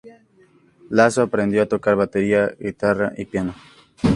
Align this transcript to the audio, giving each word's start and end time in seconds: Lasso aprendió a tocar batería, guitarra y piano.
Lasso 0.89 1.21
aprendió 1.21 1.61
a 1.61 1.67
tocar 1.67 1.95
batería, 1.95 2.55
guitarra 2.59 3.13
y 3.17 3.25
piano. 3.25 3.53